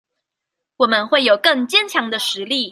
[0.77, 2.69] 我們會有更堅強的實力